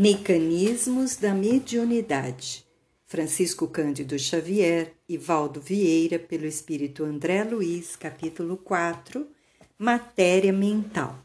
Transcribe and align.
Mecanismos 0.00 1.16
da 1.16 1.34
mediunidade. 1.34 2.64
Francisco 3.04 3.66
Cândido 3.66 4.16
Xavier 4.16 4.94
e 5.08 5.18
Valdo 5.18 5.60
Vieira, 5.60 6.20
pelo 6.20 6.46
Espírito 6.46 7.02
André 7.02 7.42
Luiz, 7.42 7.96
capítulo 7.96 8.56
4, 8.58 9.26
Matéria 9.76 10.52
Mental. 10.52 11.18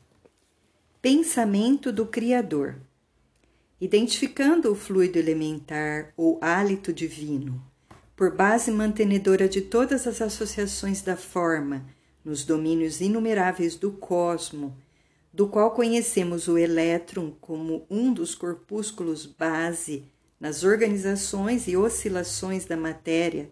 Pensamento 1.00 1.92
do 1.92 2.08
Criador. 2.08 2.78
Identificando 3.80 4.72
o 4.72 4.76
fluido 4.76 5.20
elementar 5.20 6.12
ou 6.18 6.40
hálito 6.42 6.92
divino, 6.92 7.64
por 8.16 8.36
base 8.36 8.72
mantenedora 8.72 9.48
de 9.48 9.62
todas 9.62 10.08
as 10.08 10.20
associações 10.20 11.04
da 11.04 11.16
forma, 11.16 11.86
nos 12.26 12.44
domínios 12.44 13.02
inumeráveis 13.02 13.76
do 13.76 13.92
cosmo, 13.92 14.76
do 15.34 15.48
qual 15.48 15.72
conhecemos 15.72 16.48
o 16.48 16.60
elétron 16.60 17.32
como 17.42 17.88
um 17.90 18.14
dos 18.14 18.36
corpúsculos 18.36 19.26
base 19.26 20.04
nas 20.40 20.64
organizações 20.64 21.68
e 21.68 21.76
oscilações 21.76 22.66
da 22.66 22.78
matéria, 22.78 23.50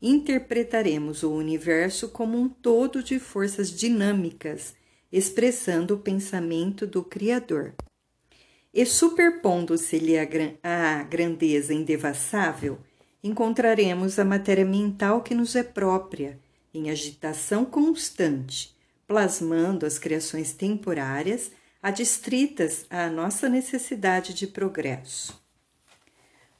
interpretaremos 0.00 1.22
o 1.22 1.32
universo 1.32 2.10
como 2.10 2.38
um 2.38 2.48
todo 2.48 3.02
de 3.02 3.18
forças 3.18 3.70
dinâmicas, 3.70 4.74
expressando 5.10 5.94
o 5.94 5.98
pensamento 5.98 6.86
do 6.86 7.02
Criador. 7.02 7.74
E 8.72 8.84
superpondo-se-lhe 8.84 10.16
a, 10.62 11.02
grandeza 11.02 11.72
indevassável, 11.72 12.78
encontraremos 13.24 14.18
a 14.18 14.24
matéria 14.24 14.64
mental 14.64 15.22
que 15.22 15.34
nos 15.34 15.56
é 15.56 15.62
própria, 15.62 16.38
em 16.74 16.90
agitação 16.90 17.64
constante, 17.64 18.75
plasmando 19.06 19.86
as 19.86 19.98
criações 19.98 20.52
temporárias 20.52 21.50
adstritas 21.82 22.84
à 22.90 23.08
nossa 23.08 23.48
necessidade 23.48 24.34
de 24.34 24.46
progresso. 24.46 25.40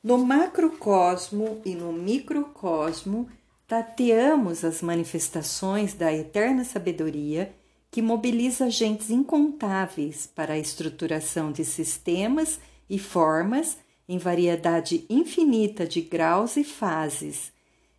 No 0.03 0.19
macrocosmo 0.19 1.61
e 1.65 1.75
no 1.75 1.93
microcosmo, 1.93 3.29
tateamos 3.67 4.65
as 4.65 4.81
manifestações 4.81 5.95
da 5.95 6.13
eterna 6.13 6.65
sabedoria 6.65 7.53
que 7.91 8.01
mobiliza 8.01 8.67
agentes 8.67 9.11
incontáveis 9.11 10.27
para 10.27 10.55
a 10.55 10.59
estruturação 10.59 11.51
de 11.51 11.65
sistemas 11.65 12.61
e 12.89 12.99
formas 12.99 13.79
em 14.09 14.19
variedade 14.19 15.05
infinita 15.11 15.87
de 15.87 16.01
graus 16.01 16.57
e 16.57 16.63
fases, 16.63 17.53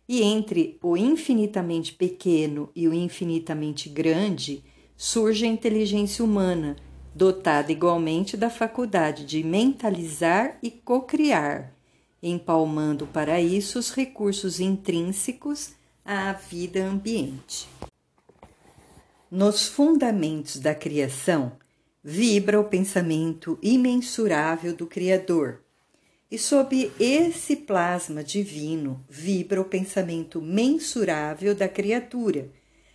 e 0.08 0.22
entre 0.22 0.78
o 0.82 0.96
infinitamente 0.96 1.92
pequeno 1.92 2.70
e 2.74 2.88
o 2.88 2.94
infinitamente 2.94 3.90
grande 3.90 4.64
surge 4.96 5.44
a 5.44 5.48
inteligência 5.48 6.24
humana, 6.24 6.76
dotada 7.14 7.70
igualmente 7.70 8.36
da 8.36 8.48
faculdade 8.48 9.26
de 9.26 9.44
mentalizar 9.44 10.58
e 10.62 10.70
cocriar, 10.70 11.74
empalmando 12.22 13.06
para 13.06 13.40
isso 13.40 13.78
os 13.78 13.90
recursos 13.90 14.60
intrínsecos 14.60 15.72
à 16.04 16.32
vida 16.32 16.82
ambiente. 16.84 17.68
Nos 19.30 19.68
fundamentos 19.68 20.58
da 20.58 20.74
criação 20.74 21.52
vibra 22.02 22.58
o 22.58 22.64
pensamento 22.64 23.58
imensurável 23.62 24.74
do 24.74 24.86
Criador 24.86 25.60
e 26.30 26.38
sob 26.38 26.92
esse 27.00 27.56
plasma 27.56 28.22
divino 28.22 29.02
vibra 29.08 29.60
o 29.60 29.64
pensamento 29.64 30.42
mensurável 30.42 31.54
da 31.54 31.68
criatura, 31.68 32.50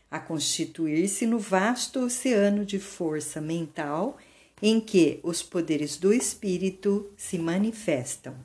a 0.10 0.20
constituir-se 0.20 1.26
no 1.26 1.40
vasto 1.40 2.00
oceano 2.02 2.64
de 2.64 2.78
força 2.78 3.42
mental 3.42 4.18
em 4.62 4.80
que 4.80 5.20
os 5.24 5.42
poderes 5.42 5.98
do 5.98 6.14
espírito 6.14 7.12
se 7.18 7.40
manifestam. 7.40 8.36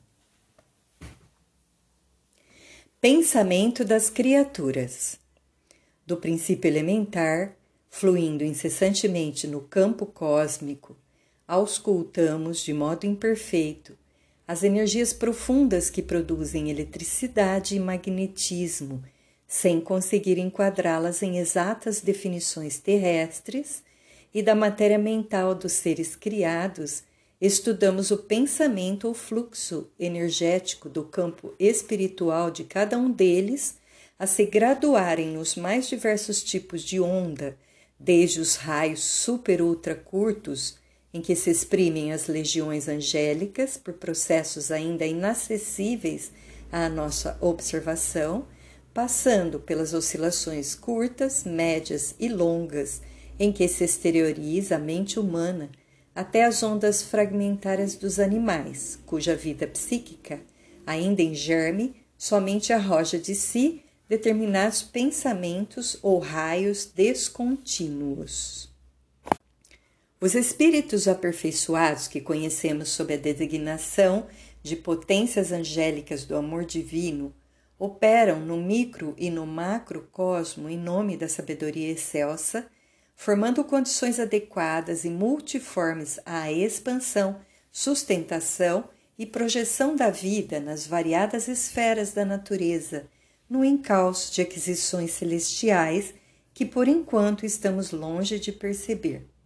Pensamento 2.99 3.85
das 3.85 4.09
criaturas. 4.09 5.19
Do 6.07 6.17
princípio 6.17 6.67
elementar, 6.67 7.55
fluindo 7.91 8.43
incessantemente 8.43 9.47
no 9.47 9.61
campo 9.61 10.07
cósmico, 10.07 10.97
auscultamos 11.47 12.65
de 12.65 12.73
modo 12.73 13.05
imperfeito 13.05 13.97
as 14.49 14.63
energias 14.63 15.13
profundas 15.13 15.91
que 15.91 16.01
produzem 16.01 16.71
eletricidade 16.71 17.77
e 17.77 17.79
magnetismo, 17.79 19.05
sem 19.47 19.79
conseguir 19.79 20.39
enquadrá-las 20.39 21.23
em 21.23 21.37
exatas 21.37 22.01
definições 22.01 22.79
terrestres, 22.79 23.83
e 24.33 24.43
da 24.43 24.55
matéria 24.55 24.99
mental 24.99 25.55
dos 25.55 25.73
seres 25.73 26.17
criados, 26.17 27.03
estudamos 27.39 28.11
o 28.11 28.17
pensamento 28.17 29.07
ou 29.07 29.13
fluxo 29.13 29.87
energético 30.01 30.89
do 30.89 31.05
campo 31.05 31.55
espiritual 31.59 32.51
de 32.51 32.65
cada 32.65 32.97
um 32.97 33.11
deles, 33.11 33.77
a 34.19 34.27
se 34.27 34.47
graduarem 34.47 35.29
nos 35.29 35.57
mais 35.57 35.87
diversos 35.89 36.43
tipos 36.43 36.83
de 36.83 36.99
onda, 36.99 37.55
desde 38.01 38.41
os 38.41 38.57
raios 38.57 39.05
super 39.05 39.61
ultra 39.61 39.95
curtos 39.95 40.79
em 41.19 41.21
que 41.21 41.35
se 41.35 41.51
exprimem 41.51 42.13
as 42.13 42.29
legiões 42.29 42.89
angélicas 42.89 43.77
por 43.77 43.95
processos 43.95 44.71
ainda 44.71 45.05
inacessíveis 45.05 46.31
à 46.71 46.89
nossa 46.89 47.37
observação, 47.41 48.47
passando 48.95 49.59
pelas 49.59 49.93
oscilações 49.93 50.77
curtas, 50.77 51.43
médias 51.43 52.15
e 52.21 52.29
longas 52.29 53.03
em 53.37 53.53
que 53.53 53.67
se 53.67 53.83
exterioriza 53.83 54.77
a 54.77 54.79
mente 54.79 55.19
humana, 55.19 55.71
até 56.15 56.45
as 56.45 56.63
ondas 56.63 57.03
fragmentárias 57.03 57.97
dos 57.97 58.21
animais, 58.21 58.99
cuja 59.05 59.35
vida 59.35 59.67
psíquica, 59.67 60.41
ainda 60.87 61.21
em 61.21 61.35
germe, 61.35 61.97
somente 62.17 62.73
arroja 62.73 63.19
de 63.19 63.35
si 63.35 63.83
determinados 64.09 64.83
pensamentos 64.83 65.99
ou 66.01 66.21
raios 66.21 66.87
descontínuos. 66.87 68.69
Os 70.21 70.35
espíritos 70.35 71.07
aperfeiçoados 71.07 72.09
que 72.09 72.21
conhecemos 72.21 72.89
sob 72.89 73.15
a 73.15 73.17
designação 73.17 74.27
de 74.61 74.75
potências 74.75 75.53
angélicas 75.53 76.25
do 76.25 76.35
amor 76.35 76.65
divino 76.65 77.33
operam 77.79 78.41
no 78.41 78.57
micro 78.57 79.15
e 79.17 79.31
no 79.31 79.47
macrocosmo 79.47 80.69
em 80.69 80.77
nome 80.77 81.17
da 81.17 81.29
sabedoria 81.29 81.93
excelsa, 81.93 82.67
formando 83.15 83.63
condições 83.63 84.19
adequadas 84.19 85.05
e 85.05 85.09
multiformes 85.09 86.19
à 86.27 86.51
expansão, 86.51 87.41
sustentação 87.71 88.89
e 89.17 89.25
projeção 89.25 89.95
da 89.95 90.11
vida 90.11 90.59
nas 90.59 90.85
variadas 90.85 91.47
esferas 91.47 92.13
da 92.13 92.25
natureza, 92.25 93.07
no 93.49 93.65
encalço 93.65 94.35
de 94.35 94.43
aquisições 94.43 95.13
celestiais 95.13 96.13
que 96.53 96.67
por 96.67 96.89
enquanto 96.89 97.47
estamos 97.47 97.93
longe 97.93 98.41
de 98.41 98.51
perceber. 98.51 99.38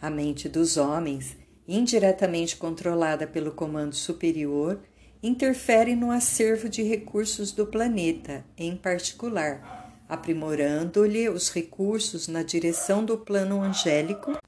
A 0.00 0.08
mente 0.08 0.48
dos 0.48 0.76
homens, 0.76 1.36
indiretamente 1.66 2.56
controlada 2.56 3.26
pelo 3.26 3.52
comando 3.52 3.94
superior, 3.94 4.80
interfere 5.22 5.96
no 5.96 6.10
acervo 6.10 6.68
de 6.68 6.82
recursos 6.82 7.50
do 7.52 7.66
planeta, 7.66 8.44
em 8.56 8.76
particular, 8.76 10.04
aprimorando-lhe 10.08 11.28
os 11.28 11.50
recursos 11.50 12.28
na 12.28 12.42
direção 12.42 13.04
do 13.04 13.18
plano 13.18 13.60
angélico, 13.60 14.38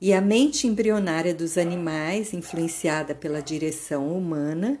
e 0.00 0.12
a 0.12 0.20
mente 0.20 0.66
embrionária 0.66 1.34
dos 1.34 1.56
animais, 1.56 2.34
influenciada 2.34 3.14
pela 3.14 3.40
direção 3.40 4.14
humana, 4.14 4.78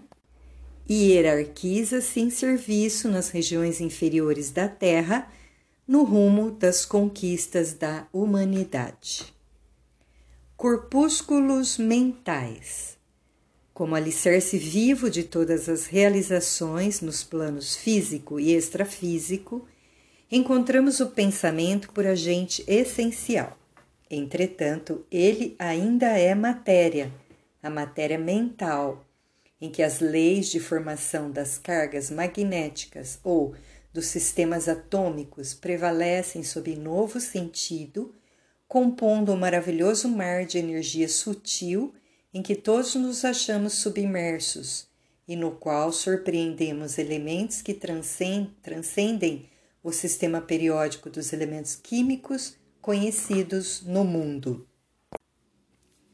hierarquiza-se 0.90 2.20
em 2.20 2.28
serviço 2.28 3.08
nas 3.08 3.30
regiões 3.30 3.80
inferiores 3.80 4.50
da 4.50 4.68
Terra, 4.68 5.32
no 5.86 6.02
rumo 6.02 6.50
das 6.50 6.84
conquistas 6.84 7.72
da 7.72 8.06
humanidade. 8.12 9.33
Corpúsculos 10.66 11.76
mentais. 11.76 12.96
Como 13.74 13.94
alicerce 13.94 14.56
vivo 14.56 15.10
de 15.10 15.22
todas 15.22 15.68
as 15.68 15.84
realizações 15.84 17.02
nos 17.02 17.22
planos 17.22 17.76
físico 17.76 18.40
e 18.40 18.56
extrafísico, 18.56 19.68
encontramos 20.32 21.00
o 21.00 21.10
pensamento 21.10 21.92
por 21.92 22.06
agente 22.06 22.64
essencial. 22.66 23.58
Entretanto, 24.10 25.04
ele 25.10 25.54
ainda 25.58 26.18
é 26.18 26.34
matéria, 26.34 27.12
a 27.62 27.68
matéria 27.68 28.16
mental, 28.16 29.04
em 29.60 29.70
que 29.70 29.82
as 29.82 30.00
leis 30.00 30.46
de 30.46 30.60
formação 30.60 31.30
das 31.30 31.58
cargas 31.58 32.10
magnéticas 32.10 33.18
ou 33.22 33.54
dos 33.92 34.06
sistemas 34.06 34.66
atômicos 34.66 35.52
prevalecem 35.52 36.42
sob 36.42 36.74
novo 36.74 37.20
sentido 37.20 38.14
compondo 38.74 39.32
um 39.32 39.36
maravilhoso 39.36 40.08
mar 40.08 40.44
de 40.44 40.58
energia 40.58 41.08
sutil 41.08 41.94
em 42.32 42.42
que 42.42 42.56
todos 42.56 42.96
nos 42.96 43.24
achamos 43.24 43.74
submersos 43.74 44.88
e 45.28 45.36
no 45.36 45.52
qual 45.52 45.92
surpreendemos 45.92 46.98
elementos 46.98 47.62
que 47.62 47.72
transcendem 47.72 49.48
o 49.80 49.92
sistema 49.92 50.40
periódico 50.40 51.08
dos 51.08 51.32
elementos 51.32 51.76
químicos 51.76 52.56
conhecidos 52.82 53.80
no 53.82 54.02
mundo. 54.02 54.66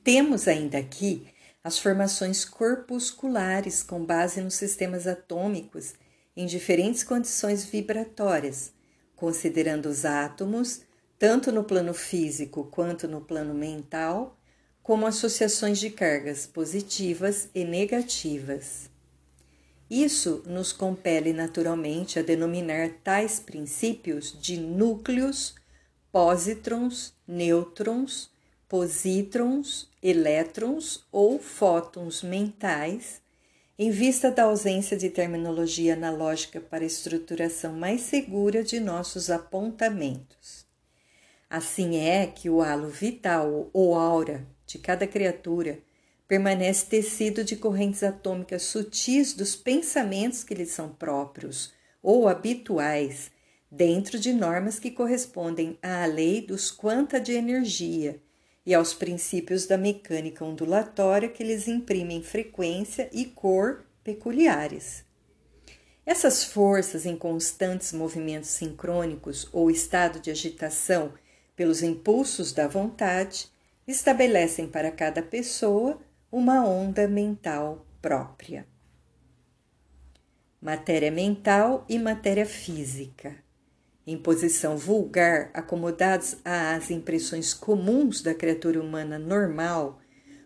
Temos 0.04 0.46
ainda 0.46 0.76
aqui 0.76 1.28
as 1.64 1.78
formações 1.78 2.44
corpusculares 2.44 3.82
com 3.82 4.04
base 4.04 4.38
nos 4.42 4.52
sistemas 4.52 5.06
atômicos 5.06 5.94
em 6.36 6.44
diferentes 6.44 7.02
condições 7.04 7.64
vibratórias, 7.64 8.70
considerando 9.16 9.86
os 9.88 10.04
átomos, 10.04 10.82
tanto 11.20 11.52
no 11.52 11.62
plano 11.64 11.92
físico 11.92 12.64
quanto 12.70 13.06
no 13.06 13.20
plano 13.20 13.52
mental, 13.52 14.38
como 14.82 15.06
associações 15.06 15.78
de 15.78 15.90
cargas 15.90 16.46
positivas 16.46 17.50
e 17.54 17.62
negativas. 17.62 18.88
Isso 19.90 20.42
nos 20.46 20.72
compele 20.72 21.34
naturalmente 21.34 22.18
a 22.18 22.22
denominar 22.22 22.88
tais 23.04 23.38
princípios 23.38 24.34
de 24.40 24.56
núcleos, 24.56 25.54
pósitrons, 26.10 27.12
nêutrons, 27.28 28.30
positrons, 28.66 29.90
elétrons 30.02 31.04
ou 31.12 31.38
fótons 31.38 32.22
mentais, 32.22 33.20
em 33.78 33.90
vista 33.90 34.30
da 34.30 34.44
ausência 34.44 34.96
de 34.96 35.10
terminologia 35.10 35.92
analógica 35.92 36.62
para 36.62 36.82
estruturação 36.82 37.74
mais 37.74 38.00
segura 38.00 38.64
de 38.64 38.80
nossos 38.80 39.28
apontamentos. 39.28 40.69
Assim 41.50 41.96
é 41.96 42.28
que 42.28 42.48
o 42.48 42.62
halo 42.62 42.88
vital 42.88 43.68
ou 43.72 43.96
aura 43.96 44.46
de 44.64 44.78
cada 44.78 45.04
criatura 45.04 45.80
permanece 46.28 46.86
tecido 46.86 47.42
de 47.42 47.56
correntes 47.56 48.04
atômicas 48.04 48.62
sutis 48.62 49.32
dos 49.32 49.56
pensamentos 49.56 50.44
que 50.44 50.54
lhe 50.54 50.64
são 50.64 50.90
próprios 50.90 51.72
ou 52.00 52.28
habituais, 52.28 53.32
dentro 53.68 54.16
de 54.16 54.32
normas 54.32 54.78
que 54.78 54.92
correspondem 54.92 55.76
à 55.82 56.06
lei 56.06 56.40
dos 56.40 56.70
quanta 56.70 57.20
de 57.20 57.32
energia 57.32 58.22
e 58.64 58.72
aos 58.72 58.94
princípios 58.94 59.66
da 59.66 59.76
mecânica 59.76 60.44
ondulatória 60.44 61.28
que 61.28 61.42
lhes 61.42 61.66
imprimem 61.66 62.22
frequência 62.22 63.10
e 63.12 63.24
cor 63.24 63.84
peculiares. 64.04 65.04
Essas 66.06 66.44
forças 66.44 67.04
em 67.04 67.16
constantes 67.16 67.92
movimentos 67.92 68.50
sincrônicos 68.50 69.48
ou 69.52 69.68
estado 69.68 70.20
de 70.20 70.30
agitação 70.30 71.12
pelos 71.60 71.82
impulsos 71.82 72.54
da 72.54 72.66
vontade 72.66 73.46
estabelecem 73.86 74.66
para 74.66 74.90
cada 74.90 75.22
pessoa 75.22 76.00
uma 76.32 76.66
onda 76.66 77.06
mental 77.06 77.84
própria. 78.00 78.66
Matéria 80.58 81.10
mental 81.10 81.84
e 81.86 81.98
matéria 81.98 82.46
física. 82.46 83.36
Em 84.06 84.16
posição 84.16 84.78
vulgar, 84.78 85.50
acomodados 85.52 86.38
às 86.46 86.90
impressões 86.90 87.52
comuns 87.52 88.22
da 88.22 88.32
criatura 88.32 88.80
humana 88.80 89.18
normal, 89.18 90.00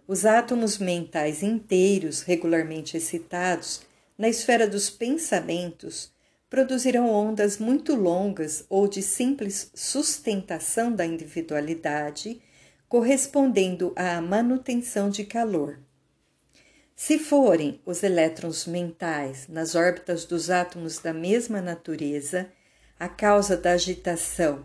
os 0.09 0.27
átomos 0.27 0.79
mentais 0.79 1.45
inteiros, 1.45 2.23
regularmente 2.23 2.97
excitados, 2.97 3.83
na 4.19 4.29
esfera 4.29 4.67
dos 4.67 4.91
pensamentos, 4.91 6.13
produzirão 6.55 7.11
ondas 7.11 7.59
muito 7.59 7.97
longas 7.97 8.65
ou 8.71 8.87
de 8.87 9.03
simples 9.03 9.73
sustentação 9.75 10.95
da 10.95 11.05
individualidade 11.05 12.41
correspondendo 12.89 13.93
à 13.97 14.21
manutenção 14.21 15.11
de 15.11 15.25
calor. 15.25 15.81
Se 16.95 17.19
forem 17.19 17.81
os 17.85 18.05
elétrons 18.05 18.69
mentais 18.69 19.49
nas 19.49 19.75
órbitas 19.75 20.25
dos 20.25 20.49
átomos 20.49 21.01
da 21.01 21.13
mesma 21.13 21.61
natureza, 21.61 22.49
a 23.01 23.09
causa 23.09 23.57
da 23.57 23.73
agitação 23.73 24.65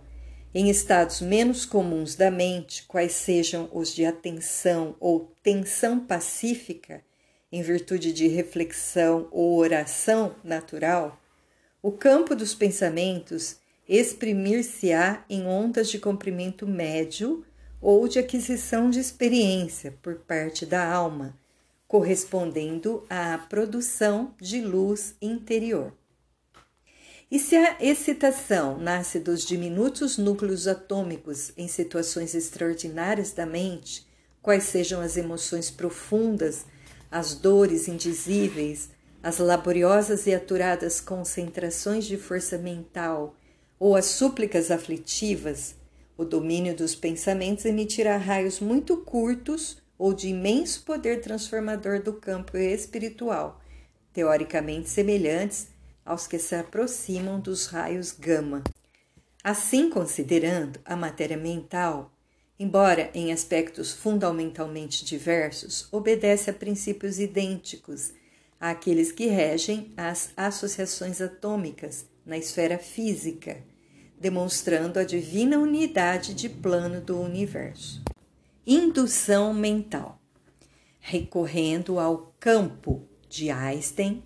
em 0.53 0.69
estados 0.69 1.21
menos 1.21 1.65
comuns 1.65 2.13
da 2.13 2.29
mente, 2.29 2.83
quais 2.87 3.13
sejam 3.13 3.67
os 3.73 3.95
de 3.95 4.05
atenção 4.05 4.95
ou 4.99 5.33
tensão 5.41 5.99
pacífica, 5.99 7.03
em 7.51 7.63
virtude 7.63 8.13
de 8.13 8.27
reflexão 8.27 9.27
ou 9.31 9.57
oração 9.57 10.35
natural, 10.43 11.19
o 11.81 11.91
campo 11.91 12.35
dos 12.35 12.53
pensamentos 12.53 13.57
exprimir-se-á 13.87 15.23
em 15.29 15.47
ondas 15.47 15.89
de 15.89 15.97
comprimento 15.97 16.67
médio 16.67 17.45
ou 17.81 18.07
de 18.07 18.19
aquisição 18.19 18.89
de 18.89 18.99
experiência 18.99 19.97
por 20.01 20.15
parte 20.15 20.65
da 20.65 20.85
alma, 20.85 21.37
correspondendo 21.87 23.05
à 23.09 23.37
produção 23.37 24.35
de 24.39 24.61
luz 24.61 25.15
interior. 25.21 25.93
E 27.31 27.39
se 27.39 27.55
a 27.55 27.77
excitação 27.79 28.77
nasce 28.77 29.19
dos 29.19 29.45
diminutos 29.45 30.17
núcleos 30.17 30.67
atômicos 30.67 31.53
em 31.55 31.67
situações 31.67 32.35
extraordinárias 32.35 33.31
da 33.31 33.45
mente, 33.45 34.05
quais 34.41 34.63
sejam 34.63 34.99
as 34.99 35.15
emoções 35.15 35.71
profundas, 35.71 36.65
as 37.09 37.35
dores 37.35 37.87
indizíveis, 37.87 38.89
as 39.21 39.37
laboriosas 39.37 40.27
e 40.27 40.33
aturadas 40.33 41.01
concentrações 41.01 42.05
de 42.05 42.17
força 42.17 42.57
mental 42.57 43.35
ou 43.77 43.95
as 43.95 44.05
súplicas 44.05 44.71
aflitivas, 44.71 45.75
o 46.17 46.25
domínio 46.25 46.75
dos 46.75 46.95
pensamentos 46.95 47.65
emitirá 47.65 48.17
raios 48.17 48.59
muito 48.59 48.97
curtos 48.97 49.77
ou 49.97 50.13
de 50.13 50.29
imenso 50.29 50.83
poder 50.83 51.21
transformador 51.21 52.01
do 52.01 52.13
campo 52.13 52.57
espiritual, 52.57 53.61
teoricamente 54.13 54.89
semelhantes 54.89 55.67
aos 56.05 56.25
que 56.25 56.39
se 56.39 56.55
aproximam 56.55 57.39
dos 57.39 57.67
raios 57.67 58.11
gama. 58.11 58.63
Assim, 59.43 59.89
considerando 59.89 60.79
a 60.83 60.95
matéria 60.95 61.37
mental, 61.37 62.11
embora 62.57 63.09
em 63.13 63.31
aspectos 63.31 63.93
fundamentalmente 63.93 65.05
diversos, 65.05 65.87
obedece 65.91 66.49
a 66.49 66.53
princípios 66.53 67.19
idênticos 67.19 68.13
àqueles 68.59 69.11
que 69.11 69.27
regem 69.27 69.93
as 69.95 70.31
associações 70.35 71.21
atômicas 71.21 72.05
na 72.25 72.37
esfera 72.37 72.77
física 72.77 73.57
demonstrando 74.19 74.99
a 74.99 75.03
divina 75.03 75.57
unidade 75.57 76.33
de 76.33 76.49
plano 76.49 76.99
do 76.99 77.19
universo. 77.19 78.03
Indução 78.67 79.53
mental. 79.53 80.19
Recorrendo 80.99 81.97
ao 81.97 82.35
campo 82.39 83.07
de 83.29 83.49
Einstein, 83.49 84.21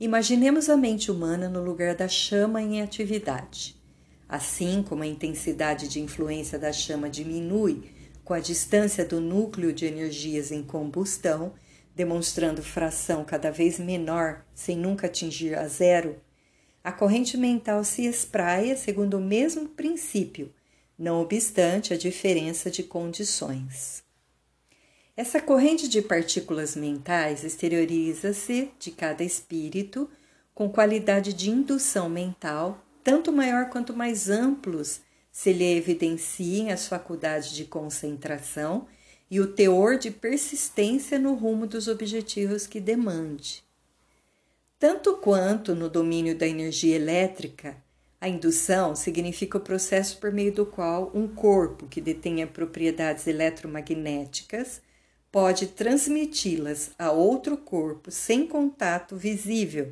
imaginemos 0.00 0.68
a 0.68 0.76
mente 0.76 1.10
humana 1.10 1.48
no 1.48 1.62
lugar 1.62 1.94
da 1.94 2.08
chama 2.08 2.60
em 2.60 2.82
atividade. 2.82 3.76
Assim 4.28 4.82
como 4.82 5.04
a 5.04 5.06
intensidade 5.06 5.86
de 5.86 6.00
influência 6.00 6.58
da 6.58 6.72
chama 6.72 7.08
diminui 7.08 7.84
com 8.24 8.34
a 8.34 8.40
distância 8.40 9.04
do 9.04 9.20
núcleo 9.20 9.72
de 9.72 9.86
energias 9.86 10.50
em 10.50 10.64
combustão, 10.64 11.52
demonstrando 11.96 12.62
fração 12.62 13.24
cada 13.24 13.50
vez 13.50 13.78
menor 13.78 14.44
sem 14.54 14.76
nunca 14.76 15.06
atingir 15.06 15.56
a 15.56 15.66
zero, 15.66 16.20
a 16.84 16.92
corrente 16.92 17.38
mental 17.38 17.82
se 17.82 18.04
espraia 18.04 18.76
segundo 18.76 19.16
o 19.16 19.20
mesmo 19.20 19.70
princípio, 19.70 20.52
não 20.98 21.22
obstante 21.22 21.94
a 21.94 21.96
diferença 21.96 22.70
de 22.70 22.82
condições. 22.82 24.04
Essa 25.16 25.40
corrente 25.40 25.88
de 25.88 26.02
partículas 26.02 26.76
mentais 26.76 27.42
exterioriza-se 27.42 28.70
de 28.78 28.90
cada 28.90 29.24
espírito 29.24 30.08
com 30.54 30.68
qualidade 30.68 31.32
de 31.32 31.50
indução 31.50 32.10
mental, 32.10 32.84
tanto 33.02 33.32
maior 33.32 33.70
quanto 33.70 33.96
mais 33.96 34.28
amplos 34.28 35.00
se 35.32 35.52
lhe 35.52 35.76
evidenciem 35.76 36.70
as 36.70 36.86
faculdades 36.86 37.50
de 37.52 37.64
concentração 37.64 38.86
e 39.30 39.40
o 39.40 39.46
teor 39.46 39.98
de 39.98 40.10
persistência 40.10 41.18
no 41.18 41.34
rumo 41.34 41.66
dos 41.66 41.88
objetivos 41.88 42.66
que 42.66 42.80
demande. 42.80 43.64
Tanto 44.78 45.16
quanto 45.16 45.74
no 45.74 45.88
domínio 45.88 46.36
da 46.36 46.46
energia 46.46 46.96
elétrica, 46.96 47.76
a 48.20 48.28
indução 48.28 48.94
significa 48.96 49.58
o 49.58 49.60
processo 49.60 50.18
por 50.18 50.32
meio 50.32 50.52
do 50.52 50.66
qual 50.66 51.10
um 51.14 51.28
corpo 51.28 51.86
que 51.86 52.00
detenha 52.00 52.46
propriedades 52.46 53.26
eletromagnéticas 53.26 54.80
pode 55.30 55.66
transmiti-las 55.66 56.92
a 56.98 57.10
outro 57.10 57.56
corpo 57.56 58.10
sem 58.10 58.46
contato 58.46 59.16
visível. 59.16 59.90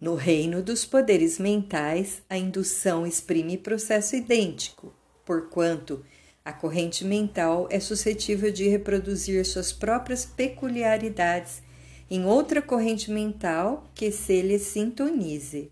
No 0.00 0.14
reino 0.14 0.62
dos 0.62 0.84
poderes 0.84 1.38
mentais, 1.38 2.22
a 2.28 2.36
indução 2.36 3.06
exprime 3.06 3.56
processo 3.56 4.16
idêntico, 4.16 4.92
porquanto 5.24 6.04
a 6.48 6.52
corrente 6.54 7.04
mental 7.04 7.68
é 7.70 7.78
suscetível 7.78 8.50
de 8.50 8.66
reproduzir 8.66 9.44
suas 9.44 9.70
próprias 9.70 10.24
peculiaridades 10.24 11.62
em 12.10 12.24
outra 12.24 12.62
corrente 12.62 13.10
mental 13.10 13.84
que 13.94 14.10
se 14.10 14.40
lhe 14.40 14.58
sintonize. 14.58 15.70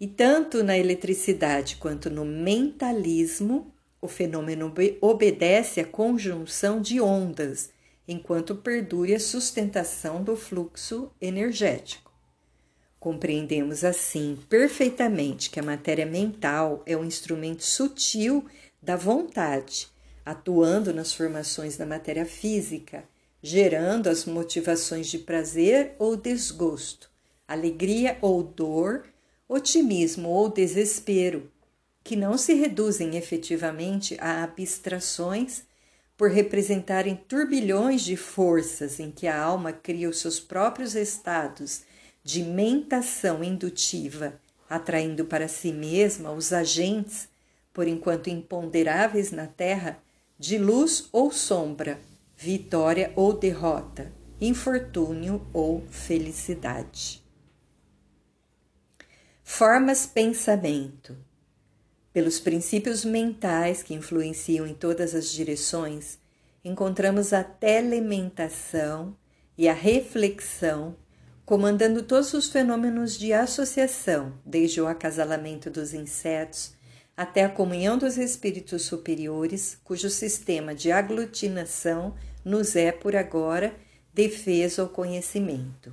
E 0.00 0.08
tanto 0.08 0.64
na 0.64 0.76
eletricidade 0.76 1.76
quanto 1.76 2.10
no 2.10 2.24
mentalismo, 2.24 3.72
o 4.00 4.08
fenômeno 4.08 4.74
obedece 5.00 5.78
à 5.78 5.84
conjunção 5.84 6.80
de 6.80 7.00
ondas, 7.00 7.70
enquanto 8.08 8.56
perdure 8.56 9.14
a 9.14 9.20
sustentação 9.20 10.20
do 10.20 10.34
fluxo 10.34 11.12
energético. 11.20 12.03
Compreendemos 13.04 13.84
assim 13.84 14.38
perfeitamente 14.48 15.50
que 15.50 15.60
a 15.60 15.62
matéria 15.62 16.06
mental 16.06 16.82
é 16.86 16.96
um 16.96 17.04
instrumento 17.04 17.62
sutil 17.62 18.46
da 18.82 18.96
vontade, 18.96 19.88
atuando 20.24 20.90
nas 20.90 21.12
formações 21.12 21.76
da 21.76 21.84
matéria 21.84 22.24
física 22.24 23.04
gerando 23.42 24.06
as 24.06 24.24
motivações 24.24 25.08
de 25.08 25.18
prazer 25.18 25.94
ou 25.98 26.16
desgosto, 26.16 27.10
alegria 27.46 28.16
ou 28.22 28.42
dor, 28.42 29.04
otimismo 29.46 30.30
ou 30.30 30.48
desespero, 30.48 31.52
que 32.02 32.16
não 32.16 32.38
se 32.38 32.54
reduzem 32.54 33.18
efetivamente 33.18 34.16
a 34.18 34.42
abstrações 34.42 35.64
por 36.16 36.30
representarem 36.30 37.16
turbilhões 37.16 38.00
de 38.00 38.16
forças 38.16 38.98
em 38.98 39.10
que 39.10 39.26
a 39.26 39.38
alma 39.38 39.74
cria 39.74 40.08
os 40.08 40.20
seus 40.20 40.40
próprios 40.40 40.94
estados 40.94 41.82
de 42.24 42.42
mentação 42.42 43.44
indutiva, 43.44 44.40
atraindo 44.68 45.26
para 45.26 45.46
si 45.46 45.70
mesma 45.70 46.32
os 46.32 46.54
agentes, 46.54 47.28
por 47.70 47.86
enquanto 47.86 48.30
imponderáveis 48.30 49.30
na 49.30 49.46
terra, 49.46 49.98
de 50.38 50.56
luz 50.56 51.08
ou 51.12 51.30
sombra, 51.30 52.00
vitória 52.34 53.12
ou 53.14 53.34
derrota, 53.34 54.10
infortúnio 54.40 55.46
ou 55.52 55.82
felicidade. 55.90 57.22
Formas 59.42 60.06
pensamento. 60.06 61.16
Pelos 62.10 62.40
princípios 62.40 63.04
mentais 63.04 63.82
que 63.82 63.92
influenciam 63.92 64.66
em 64.66 64.72
todas 64.72 65.14
as 65.14 65.30
direções, 65.30 66.18
encontramos 66.64 67.34
a 67.34 67.44
telementação 67.44 69.14
e 69.58 69.68
a 69.68 69.74
reflexão 69.74 70.96
comandando 71.44 72.02
todos 72.02 72.32
os 72.32 72.48
fenômenos 72.48 73.18
de 73.18 73.32
associação, 73.32 74.32
desde 74.44 74.80
o 74.80 74.86
acasalamento 74.86 75.70
dos 75.70 75.92
insetos 75.92 76.72
até 77.16 77.44
a 77.44 77.48
comunhão 77.48 77.96
dos 77.96 78.16
espíritos 78.16 78.82
superiores, 78.82 79.78
cujo 79.84 80.10
sistema 80.10 80.74
de 80.74 80.90
aglutinação 80.90 82.14
nos 82.44 82.74
é, 82.74 82.90
por 82.90 83.14
agora, 83.14 83.74
defesa 84.12 84.82
ao 84.82 84.88
conhecimento. 84.88 85.92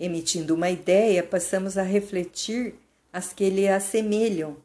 Emitindo 0.00 0.54
uma 0.54 0.68
ideia, 0.68 1.22
passamos 1.22 1.78
a 1.78 1.82
refletir 1.82 2.74
as 3.12 3.32
que 3.32 3.48
lhe 3.48 3.68
assemelham. 3.68 4.56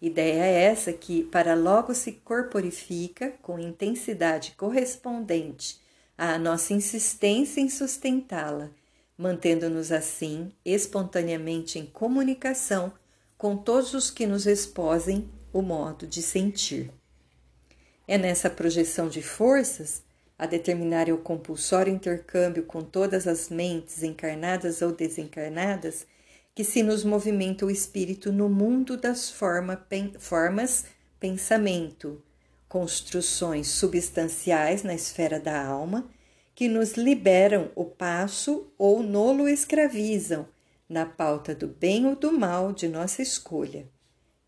Ideia 0.00 0.44
essa 0.44 0.92
que, 0.92 1.24
para 1.24 1.54
logo 1.54 1.92
se 1.94 2.12
corporifica 2.12 3.34
com 3.42 3.58
intensidade 3.58 4.52
correspondente 4.52 5.78
à 6.18 6.36
nossa 6.36 6.74
insistência 6.74 7.60
em 7.60 7.70
sustentá-la, 7.70 8.70
mantendo-nos 9.16 9.92
assim 9.92 10.52
espontaneamente 10.64 11.78
em 11.78 11.86
comunicação 11.86 12.92
com 13.38 13.56
todos 13.56 13.94
os 13.94 14.10
que 14.10 14.26
nos 14.26 14.44
exposem 14.44 15.30
o 15.52 15.62
modo 15.62 16.08
de 16.08 16.20
sentir. 16.20 16.90
É 18.06 18.18
nessa 18.18 18.50
projeção 18.50 19.08
de 19.08 19.22
forças, 19.22 20.02
a 20.36 20.46
determinar 20.46 21.08
o 21.10 21.18
compulsório 21.18 21.92
intercâmbio 21.92 22.64
com 22.64 22.82
todas 22.82 23.26
as 23.26 23.48
mentes 23.48 24.02
encarnadas 24.02 24.82
ou 24.82 24.92
desencarnadas, 24.92 26.06
que 26.54 26.64
se 26.64 26.82
nos 26.82 27.04
movimenta 27.04 27.64
o 27.64 27.70
espírito 27.70 28.32
no 28.32 28.48
mundo 28.48 28.96
das 28.96 29.30
forma, 29.30 29.76
pen, 29.76 30.12
formas 30.18 30.84
pensamento, 31.20 32.22
construções 32.68 33.68
substanciais 33.68 34.82
na 34.82 34.94
esfera 34.94 35.40
da 35.40 35.64
alma, 35.64 36.08
que 36.54 36.68
nos 36.68 36.94
liberam 36.94 37.70
o 37.74 37.84
passo 37.84 38.72
ou 38.76 39.02
nolo 39.02 39.48
escravizam 39.48 40.46
na 40.88 41.06
pauta 41.06 41.54
do 41.54 41.68
bem 41.68 42.06
ou 42.06 42.16
do 42.16 42.32
mal 42.32 42.72
de 42.72 42.88
nossa 42.88 43.22
escolha. 43.22 43.86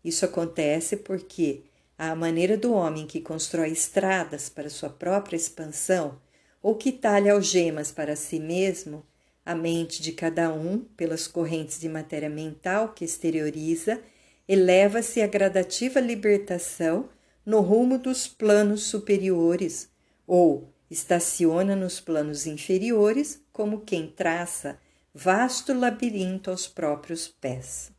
Isso 0.03 0.25
acontece 0.25 0.97
porque, 0.97 1.63
à 1.97 2.15
maneira 2.15 2.57
do 2.57 2.73
homem 2.73 3.07
que 3.07 3.21
constrói 3.21 3.69
estradas 3.69 4.49
para 4.49 4.69
sua 4.69 4.89
própria 4.89 5.37
expansão 5.37 6.19
ou 6.61 6.75
que 6.75 6.91
talha 6.91 7.33
algemas 7.33 7.91
para 7.91 8.15
si 8.15 8.39
mesmo, 8.39 9.05
a 9.45 9.55
mente 9.55 10.01
de 10.01 10.11
cada 10.11 10.53
um, 10.53 10.79
pelas 10.79 11.27
correntes 11.27 11.79
de 11.79 11.89
matéria 11.89 12.29
mental 12.29 12.89
que 12.93 13.05
exterioriza, 13.05 14.01
eleva-se 14.47 15.21
à 15.21 15.27
gradativa 15.27 15.99
libertação 15.99 17.09
no 17.45 17.61
rumo 17.61 17.97
dos 17.97 18.27
planos 18.27 18.83
superiores, 18.83 19.89
ou 20.27 20.73
estaciona 20.89 21.75
nos 21.75 21.99
planos 21.99 22.45
inferiores, 22.45 23.43
como 23.51 23.81
quem 23.81 24.07
traça 24.07 24.79
vasto 25.13 25.73
labirinto 25.73 26.49
aos 26.49 26.67
próprios 26.67 27.27
pés. 27.27 27.91